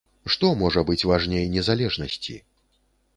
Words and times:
Што 0.35 0.47
можа 0.61 0.83
быць 0.87 1.03
важней 1.11 1.45
незалежнасці? 1.57 2.39